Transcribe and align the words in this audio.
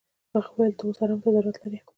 خو 0.29 0.37
هغه 0.43 0.51
وويل 0.55 0.73
ته 0.77 0.83
اوس 0.85 0.97
ارام 1.03 1.19
ته 1.23 1.29
ضرورت 1.35 1.57
لري. 1.61 1.79